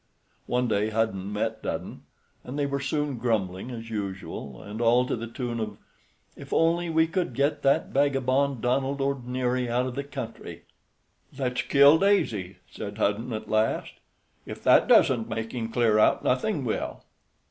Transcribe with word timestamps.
One 0.47 0.67
day 0.67 0.89
Hudden 0.89 1.31
met 1.31 1.61
Dudden, 1.61 2.01
and 2.43 2.57
they 2.57 2.65
were 2.65 2.79
soon 2.79 3.19
grumbling 3.19 3.69
as 3.69 3.91
usual, 3.91 4.59
and 4.59 4.81
all 4.81 5.05
to 5.05 5.15
the 5.15 5.27
tune 5.27 5.59
of, 5.59 5.77
"If 6.35 6.51
only 6.51 6.89
we 6.89 7.05
could 7.05 7.35
get 7.35 7.61
that 7.61 7.89
vagabond, 7.89 8.61
Donald 8.61 8.99
O'Neary, 8.99 9.69
out 9.69 9.85
of 9.85 9.93
the 9.93 10.03
country." 10.03 10.63
"Let's 11.37 11.61
kill 11.61 11.99
Daisy," 11.99 12.57
said 12.67 12.97
Hudden 12.97 13.31
at 13.31 13.47
last; 13.47 13.93
"if 14.43 14.63
that 14.63 14.87
doesn't 14.87 15.29
make 15.29 15.51
him 15.51 15.71
clear 15.71 15.99
out, 15.99 16.23
nothing 16.23 16.65
will." 16.65 17.03